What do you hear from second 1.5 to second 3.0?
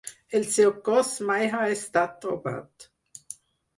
ha estat trobat.